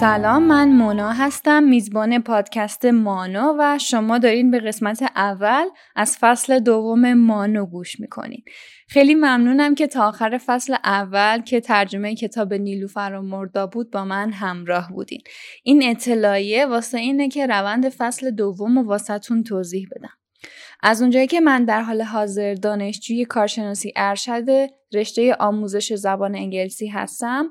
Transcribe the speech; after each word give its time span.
سلام 0.00 0.42
من 0.42 0.68
مونا 0.68 1.12
هستم 1.12 1.62
میزبان 1.62 2.22
پادکست 2.22 2.84
مانو 2.84 3.54
و 3.58 3.78
شما 3.78 4.18
دارین 4.18 4.50
به 4.50 4.60
قسمت 4.60 5.02
اول 5.02 5.64
از 5.96 6.16
فصل 6.20 6.58
دوم 6.58 7.14
مانو 7.14 7.66
گوش 7.66 8.00
می‌کنین. 8.00 8.42
خیلی 8.88 9.14
ممنونم 9.14 9.74
که 9.74 9.86
تا 9.86 10.08
آخر 10.08 10.40
فصل 10.46 10.76
اول 10.84 11.40
که 11.40 11.60
ترجمه 11.60 12.14
کتاب 12.14 12.54
نیلوفر 12.54 13.12
و 13.18 13.22
مردا 13.22 13.66
بود 13.66 13.90
با 13.90 14.04
من 14.04 14.32
همراه 14.32 14.92
بودین. 14.92 15.20
این 15.64 15.90
اطلاعیه 15.90 16.66
واسه 16.66 16.98
اینه 16.98 17.28
که 17.28 17.46
روند 17.46 17.88
فصل 17.88 18.30
دوم 18.30 18.78
و 18.78 18.82
واسهتون 18.82 19.42
توضیح 19.42 19.88
بدم. 19.90 20.25
از 20.82 21.02
اونجایی 21.02 21.26
که 21.26 21.40
من 21.40 21.64
در 21.64 21.82
حال 21.82 22.02
حاضر 22.02 22.54
دانشجوی 22.54 23.24
کارشناسی 23.24 23.92
ارشد 23.96 24.70
رشته 24.94 25.34
آموزش 25.34 25.94
زبان 25.94 26.34
انگلیسی 26.34 26.86
هستم 26.86 27.50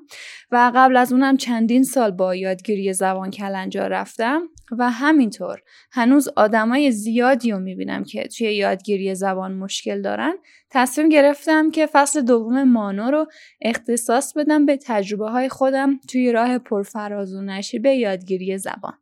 و 0.52 0.72
قبل 0.76 0.98
از 0.98 1.14
اونم 1.14 1.38
چندین 1.38 1.84
سال 1.84 2.12
با 2.12 2.36
یادگیری 2.36 2.94
زبان 2.94 3.32
کلنجا 3.32 3.88
رفتم 3.88 4.42
و 4.78 4.90
همینطور 4.90 5.62
هنوز 5.92 6.30
آدمای 6.36 6.92
زیادی 6.92 7.52
رو 7.52 7.60
می‌بینم 7.60 8.04
که 8.04 8.24
توی 8.24 8.56
یادگیری 8.56 9.16
زبان 9.16 9.54
مشکل 9.54 10.02
دارن. 10.02 10.34
تصمیم 10.70 11.10
گرفتم 11.10 11.72
که 11.72 11.86
فصل 11.86 12.22
دوم 12.22 12.64
مانو 12.64 13.12
رو 13.12 13.28
اختصاص 13.62 14.34
بدم 14.38 14.66
به 14.66 14.78
تجربه 14.78 15.30
های 15.30 15.50
خودم 15.50 16.00
توی 16.10 16.32
راه 16.32 16.58
پرفراز 16.58 17.34
و 17.34 17.42
نشیب 17.42 17.86
یادگیری 17.86 18.58
زبان. 18.58 18.94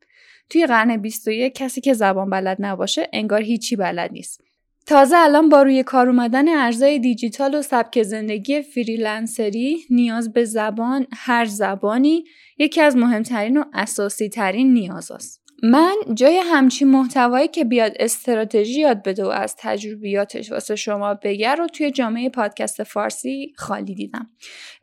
توی 0.50 0.66
قرن 0.66 0.98
21 0.98 1.56
کسی 1.56 1.82
که 1.82 1.94
زبان 1.94 2.30
بلد 2.30 2.58
نباشه 2.60 3.10
انگار 3.14 3.42
هیچی 3.42 3.76
بلد 3.76 4.12
نیست 4.12 4.42
تازه 4.86 5.18
الان 5.18 5.50
با 5.50 5.64
روی 5.64 5.84
کار 5.84 6.10
اومدن 6.10 6.58
ارزای 6.58 7.00
دیجیتال 7.00 7.56
و 7.56 7.62
سبک 7.62 8.04
زندگی 8.04 8.62
فریلنسری 8.62 9.80
نیاز 9.90 10.34
به 10.34 10.46
زبان 10.46 11.08
هر 11.14 11.46
زبانی 11.46 12.24
یکی 12.58 12.82
از 12.82 12.96
مهمترین 12.96 13.58
و 13.58 13.64
اساسی 13.74 14.30
ترین 14.30 14.74
نیاز 14.74 15.12
است. 15.12 15.43
من 15.66 15.96
جای 16.14 16.38
همچین 16.38 16.88
محتوایی 16.88 17.48
که 17.48 17.64
بیاد 17.66 17.92
استراتژی 18.00 18.82
یاد 18.82 19.04
بده 19.04 19.26
و 19.26 19.28
از 19.28 19.56
تجربیاتش 19.58 20.52
واسه 20.52 20.76
شما 20.76 21.14
بگه 21.14 21.56
رو 21.56 21.68
توی 21.68 21.92
جامعه 21.92 22.30
پادکست 22.30 22.84
فارسی 22.84 23.54
خالی 23.58 23.96
دیدم. 23.96 24.30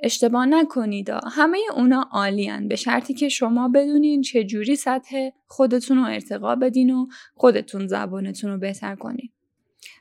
اشتباه 0.00 0.46
نکنید 0.46 1.10
همه 1.32 1.58
اونا 1.76 2.08
عالیان 2.12 2.68
به 2.68 2.76
شرطی 2.76 3.14
که 3.14 3.28
شما 3.28 3.68
بدونین 3.68 4.22
چجوری 4.22 4.76
سطح 4.76 5.30
خودتون 5.46 5.98
رو 5.98 6.04
ارتقا 6.04 6.54
بدین 6.54 6.90
و 6.90 7.06
خودتون 7.34 7.86
زبانتون 7.86 8.50
رو 8.50 8.58
بهتر 8.58 8.94
کنین. 8.94 9.30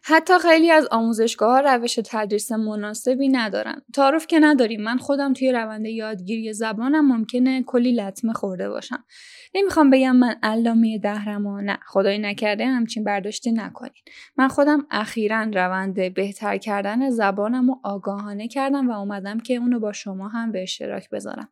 حتی 0.03 0.33
خیلی 0.39 0.71
از 0.71 0.87
آموزشگاه 0.91 1.51
ها 1.51 1.59
روش 1.59 1.99
تدریس 2.05 2.51
مناسبی 2.51 3.29
ندارن. 3.29 3.81
تعارف 3.93 4.27
که 4.27 4.39
نداریم 4.39 4.81
من 4.81 4.97
خودم 4.97 5.33
توی 5.33 5.51
روند 5.51 5.85
یادگیری 5.85 6.53
زبانم 6.53 7.07
ممکنه 7.07 7.63
کلی 7.63 7.91
لطمه 7.91 8.33
خورده 8.33 8.69
باشم. 8.69 9.05
نمی‌خوام 9.55 9.89
بگم 9.89 10.15
من 10.15 10.35
علامه 10.43 10.97
دهرم 10.97 11.45
و 11.45 11.61
نه 11.61 11.79
خدایی 11.87 12.19
نکرده 12.19 12.65
همچین 12.65 13.03
برداشتی 13.03 13.51
نکنین. 13.51 14.03
من 14.37 14.47
خودم 14.47 14.87
اخیرا 14.91 15.41
روند 15.41 16.13
بهتر 16.13 16.57
کردن 16.57 17.09
زبانم 17.09 17.69
و 17.69 17.75
آگاهانه 17.83 18.47
کردم 18.47 18.89
و 18.89 18.93
اومدم 18.93 19.39
که 19.39 19.55
اونو 19.55 19.79
با 19.79 19.93
شما 19.93 20.27
هم 20.27 20.51
به 20.51 20.63
اشتراک 20.63 21.09
بذارم. 21.09 21.49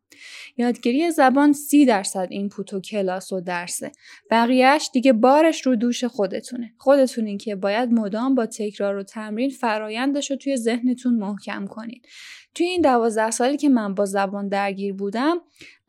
یادگیری 0.56 1.10
زبان 1.10 1.52
سی 1.52 1.86
درصد 1.86 2.26
اینپوت 2.30 2.72
و 2.74 2.80
کلاس 2.80 3.32
و 3.32 3.40
درسه. 3.40 3.92
بقیهش 4.30 4.90
دیگه 4.92 5.12
بارش 5.12 5.66
رو 5.66 5.76
دوش 5.76 6.04
خودتونه. 6.04 6.74
خودتونین 6.78 7.38
که 7.38 7.56
باید 7.56 7.92
مدام 7.92 8.17
با 8.34 8.46
تکرار 8.46 8.96
و 8.96 9.02
تمرین 9.02 9.50
فرایندش 9.50 10.30
رو 10.30 10.36
توی 10.36 10.56
ذهنتون 10.56 11.14
محکم 11.14 11.66
کنید. 11.66 12.06
توی 12.54 12.66
این 12.66 12.80
دوازده 12.80 13.30
سالی 13.30 13.56
که 13.56 13.68
من 13.68 13.94
با 13.94 14.04
زبان 14.04 14.48
درگیر 14.48 14.94
بودم 14.94 15.36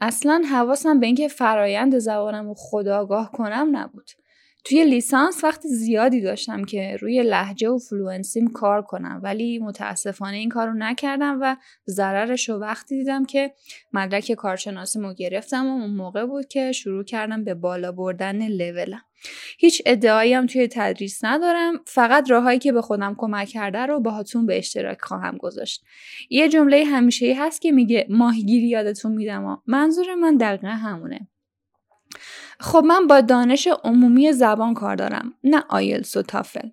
اصلا 0.01 0.43
حواسم 0.51 0.99
به 0.99 1.05
اینکه 1.05 1.27
فرایند 1.27 1.99
زبانم 1.99 2.47
رو 2.47 2.53
خودآگاه 2.57 3.31
کنم 3.31 3.69
نبود. 3.71 4.09
توی 4.63 4.85
لیسانس 4.85 5.43
وقت 5.43 5.61
زیادی 5.67 6.21
داشتم 6.21 6.63
که 6.63 6.97
روی 7.01 7.23
لهجه 7.23 7.69
و 7.69 7.77
fluency 7.77 8.38
م 8.38 8.47
کار 8.47 8.81
کنم 8.81 9.19
ولی 9.23 9.59
متاسفانه 9.59 10.37
این 10.37 10.49
کار 10.49 10.67
رو 10.67 10.73
نکردم 10.73 11.37
و 11.41 11.55
ضررش 11.87 12.49
رو 12.49 12.55
وقتی 12.55 12.97
دیدم 12.97 13.25
که 13.25 13.53
مدرک 13.93 14.31
کارشناسیمو 14.31 15.13
گرفتم 15.13 15.67
و 15.67 15.69
اون 15.69 15.89
موقع 15.89 16.25
بود 16.25 16.47
که 16.47 16.71
شروع 16.71 17.03
کردم 17.03 17.43
به 17.43 17.53
بالا 17.53 17.91
بردن 17.91 18.47
لولم. 18.47 19.01
هیچ 19.61 19.81
ادعایی 19.85 20.33
هم 20.33 20.45
توی 20.45 20.67
تدریس 20.67 21.23
ندارم. 21.23 21.73
فقط 21.85 22.31
راههایی 22.31 22.59
که 22.59 22.71
به 22.71 22.81
خودم 22.81 23.15
کمک 23.17 23.47
کرده 23.47 23.85
رو 23.85 23.99
باهاتون 23.99 24.45
به 24.45 24.57
اشتراک 24.57 25.01
خواهم 25.01 25.37
گذاشت. 25.37 25.83
یه 26.29 26.49
جمله 26.49 26.85
همیشه 26.85 27.25
ای 27.25 27.33
هست 27.33 27.61
که 27.61 27.71
میگه 27.71 28.07
ماهیگیری 28.09 28.67
یادتون 28.67 29.11
میدم 29.11 29.61
منظور 29.67 30.15
من 30.15 30.37
دقیقا 30.37 30.67
همونه. 30.67 31.27
خب 32.59 32.83
من 32.87 33.07
با 33.07 33.21
دانش 33.21 33.67
عمومی 33.83 34.31
زبان 34.31 34.73
کار 34.73 34.95
دارم 34.95 35.33
نه 35.43 35.63
آیلس 35.69 36.17
و 36.17 36.21
تافل. 36.21 36.69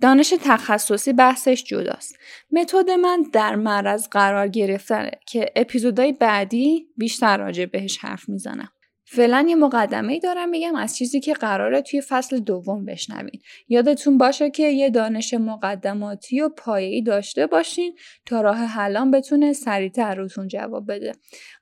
دانش 0.00 0.34
تخصصی 0.44 1.12
بحثش 1.12 1.64
جداست. 1.64 2.18
متد 2.50 2.90
من 2.90 3.22
در 3.32 3.56
معرض 3.56 4.08
قرار 4.08 4.48
گرفتنه 4.48 5.10
که 5.26 5.52
اپیزودهای 5.56 6.12
بعدی 6.12 6.86
بیشتر 6.96 7.36
راجع 7.36 7.64
بهش 7.64 7.98
حرف 7.98 8.28
می‌زنم. 8.28 8.68
فعلا 9.10 9.46
یه 9.48 9.54
مقدمه 9.54 10.18
دارم 10.18 10.48
میگم 10.48 10.74
از 10.74 10.96
چیزی 10.96 11.20
که 11.20 11.32
قراره 11.34 11.82
توی 11.82 12.00
فصل 12.00 12.38
دوم 12.38 12.84
بشنوین. 12.84 13.40
یادتون 13.68 14.18
باشه 14.18 14.50
که 14.50 14.62
یه 14.62 14.90
دانش 14.90 15.34
مقدماتی 15.34 16.40
و 16.40 16.48
پایه‌ای 16.48 17.02
داشته 17.02 17.46
باشین 17.46 17.96
تا 18.26 18.40
راه 18.40 18.56
حلان 18.56 19.10
بتونه 19.10 19.52
سریعتر 19.52 20.14
روتون 20.14 20.48
جواب 20.48 20.92
بده. 20.92 21.12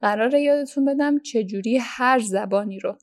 قراره 0.01 0.41
یادتون 0.41 0.85
بدم 0.85 1.19
چجوری 1.19 1.79
هر 1.83 2.19
زبانی 2.19 2.79
رو 2.79 2.99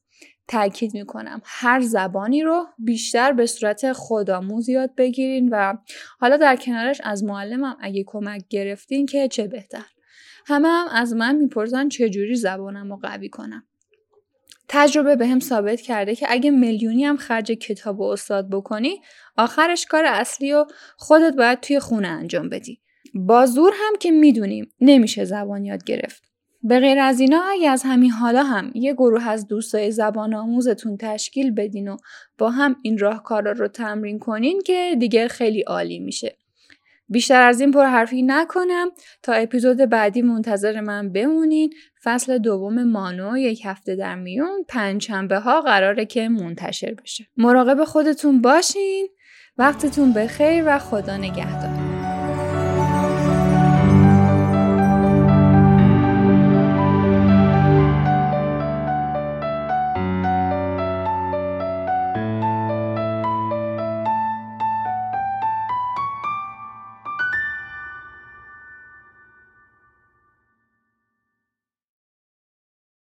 تاکید 0.48 0.94
می‌کنم. 0.94 1.42
هر 1.44 1.82
زبانی 1.82 2.44
رو 2.44 2.66
بیشتر 2.78 3.32
به 3.32 3.46
صورت 3.46 3.94
خودآموز 3.94 4.70
یاد 4.70 4.96
بگیرین 4.96 5.50
و 5.52 5.74
حالا 6.20 6.38
در 6.38 6.56
کنارش 6.56 7.02
از 7.04 7.24
معلمم 7.24 7.78
اگه 7.82 8.04
کمک 8.08 8.42
گرفتین 8.50 9.06
که 9.06 9.28
چه 9.28 9.48
بهتر. 9.48 9.86
همه 10.46 10.68
هم 10.68 10.88
از 10.88 11.14
من 11.14 11.36
می‌پرسن 11.36 11.90
چجوری 11.90 12.36
زبانم 12.36 12.90
رو 12.90 13.00
قوی 13.02 13.30
کنم. 13.30 13.64
تجربه 14.76 15.16
به 15.16 15.28
هم 15.28 15.40
ثابت 15.40 15.82
کرده 15.82 16.16
که 16.16 16.26
اگه 16.30 16.52
میلیونی 16.52 17.06
هم 17.06 17.18
خرج 17.18 17.52
کتاب 17.52 18.00
و 18.00 18.04
استاد 18.04 18.50
بکنی 18.50 19.02
آخرش 19.38 19.86
کار 19.86 20.06
اصلی 20.06 20.54
و 20.54 20.66
خودت 20.98 21.36
باید 21.36 21.60
توی 21.60 21.80
خونه 21.80 22.08
انجام 22.08 22.50
بدی. 22.50 22.80
با 23.14 23.46
زور 23.46 23.74
هم 23.76 23.94
که 24.00 24.12
می‌دونیم 24.12 24.72
نمیشه 24.82 25.26
زبان 25.26 25.66
یاد 25.66 25.84
گرفت. 25.84 26.24
به 26.64 26.80
غیر 26.80 27.00
از 27.00 27.20
اینا 27.20 27.42
اگه 27.52 27.70
از 27.70 27.84
همین 27.86 28.12
حالا 28.12 28.44
هم 28.44 28.72
یه 28.76 28.94
گروه 28.94 29.28
از 29.28 29.48
دوستای 29.48 29.92
زبان 29.92 30.34
آموزتون 30.34 30.98
تشکیل 30.98 31.52
بدین 31.52 31.88
و 31.88 31.98
با 32.38 32.50
هم 32.50 32.76
این 32.82 32.98
راهکارا 32.98 33.52
رو 33.52 33.68
تمرین 33.68 34.20
کنین 34.20 34.62
که 34.62 34.96
دیگه 35.00 35.28
خیلی 35.28 35.62
عالی 35.62 36.00
میشه. 36.00 36.38
بیشتر 37.14 37.42
از 37.42 37.62
این 37.62 37.72
پر 37.72 37.86
حرفی 37.86 38.22
نکنم. 38.22 38.92
تا 39.24 39.34
اپیزود 39.34 39.78
بعدی 39.78 40.22
منتظر 40.22 40.82
من 40.82 41.12
بمونین. 41.12 41.74
فصل 42.04 42.38
دوم 42.38 42.84
مانو 42.84 43.38
یک 43.38 43.62
هفته 43.66 43.96
در 43.96 44.16
میون. 44.16 44.66
پنجشنبه 44.70 45.40
ها 45.40 45.62
قراره 45.62 46.06
که 46.06 46.30
منتشر 46.30 46.94
بشه. 46.94 47.28
مراقب 47.38 47.84
خودتون 47.84 48.42
باشین. 48.42 49.08
وقتتون 49.58 50.14
بخیر 50.14 50.64
و 50.68 50.80
خدا 50.80 51.18
نگهدار. 51.18 51.73